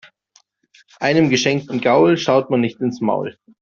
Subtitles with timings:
[0.99, 3.37] Einem geschenkten Gaul schaut man nicht ins Maul.